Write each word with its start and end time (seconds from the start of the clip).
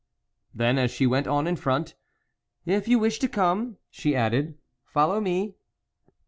Then, 0.51 0.79
as 0.79 0.89
she 0.89 1.05
went 1.05 1.27
on 1.27 1.45
in 1.45 1.55
front," 1.55 1.93
If 2.65 2.87
you 2.87 2.97
wish 2.97 3.19
to 3.19 3.27
come," 3.27 3.77
she 3.91 4.15
added, 4.15 4.57
follow 4.83 5.21
me." 5.21 5.53